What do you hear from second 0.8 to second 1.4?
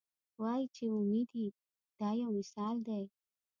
اومې